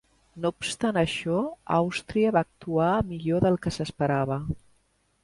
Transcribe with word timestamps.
No 0.43 0.49
obstant 0.59 0.97
això, 1.01 1.35
Austria 1.79 2.31
va 2.37 2.43
actuar 2.47 2.89
millor 3.11 3.47
del 3.47 3.59
que 3.67 3.75
s'esperava. 3.77 4.39